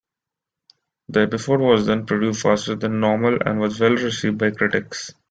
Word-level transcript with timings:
The 1.09 1.19
episode 1.19 1.59
was 1.59 1.85
then 1.85 2.07
produced 2.07 2.41
faster 2.41 2.73
than 2.73 2.99
normal 3.01 3.37
and 3.45 3.59
was 3.59 3.79
well 3.79 3.91
received 3.95 4.39
by 4.39 4.49
critics. 4.49 5.13